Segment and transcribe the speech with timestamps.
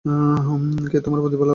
[0.91, 1.49] কে তোমাদের প্রতিপালক?